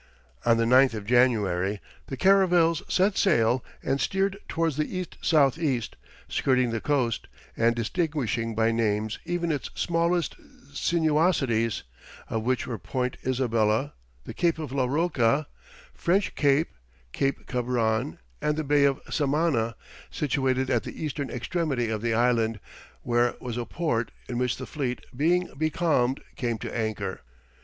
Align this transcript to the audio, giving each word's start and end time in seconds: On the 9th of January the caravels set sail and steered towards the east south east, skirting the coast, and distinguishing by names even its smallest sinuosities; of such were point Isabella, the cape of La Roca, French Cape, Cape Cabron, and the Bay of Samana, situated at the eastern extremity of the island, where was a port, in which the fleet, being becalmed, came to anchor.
On 0.47 0.57
the 0.57 0.63
9th 0.63 0.95
of 0.95 1.05
January 1.05 1.79
the 2.07 2.17
caravels 2.17 2.81
set 2.87 3.15
sail 3.19 3.63
and 3.83 4.01
steered 4.01 4.39
towards 4.47 4.75
the 4.75 4.97
east 4.97 5.15
south 5.21 5.59
east, 5.59 5.95
skirting 6.27 6.71
the 6.71 6.81
coast, 6.81 7.27
and 7.55 7.75
distinguishing 7.75 8.55
by 8.55 8.71
names 8.71 9.19
even 9.25 9.51
its 9.51 9.69
smallest 9.75 10.35
sinuosities; 10.73 11.83
of 12.31 12.47
such 12.47 12.65
were 12.65 12.79
point 12.79 13.17
Isabella, 13.23 13.93
the 14.23 14.33
cape 14.33 14.57
of 14.57 14.71
La 14.71 14.85
Roca, 14.85 15.45
French 15.93 16.33
Cape, 16.33 16.69
Cape 17.11 17.45
Cabron, 17.45 18.17
and 18.41 18.57
the 18.57 18.63
Bay 18.63 18.85
of 18.85 18.99
Samana, 19.07 19.75
situated 20.09 20.71
at 20.71 20.81
the 20.81 20.99
eastern 21.05 21.29
extremity 21.29 21.89
of 21.89 22.01
the 22.01 22.15
island, 22.15 22.59
where 23.03 23.35
was 23.39 23.55
a 23.55 23.65
port, 23.65 24.09
in 24.27 24.39
which 24.39 24.57
the 24.57 24.65
fleet, 24.65 25.05
being 25.15 25.51
becalmed, 25.59 26.21
came 26.35 26.57
to 26.57 26.75
anchor. 26.75 27.21